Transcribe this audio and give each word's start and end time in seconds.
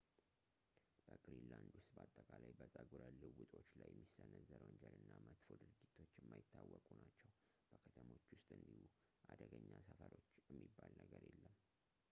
በግሪንላንድ 1.07 1.73
ውስጥ 1.79 1.89
በአጠቃላይ 1.95 2.53
በፀጉረ 2.59 3.01
ልውጦች 3.17 3.67
ላይ 3.79 3.89
የሚሰነዘር 3.91 4.61
ወንጀል 4.67 4.95
እና 5.01 5.11
መጥፎ 5.25 5.45
ድርጊቶች 5.63 6.13
የማይታወቁ 6.21 6.87
ናቸው 7.01 7.29
በከተሞች 7.73 8.25
ውስጥ 8.35 8.49
እንዲሁ 8.57 8.81
አደገኛ 9.33 9.69
ሰፈሮች 9.89 10.27
የሚባል 10.53 10.91
ነገር 11.03 11.23
የለም 11.29 11.53